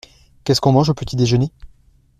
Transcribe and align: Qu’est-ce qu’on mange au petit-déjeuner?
Qu’est-ce 0.45 0.61
qu’on 0.61 0.71
mange 0.71 0.89
au 0.89 0.95
petit-déjeuner? 0.95 1.51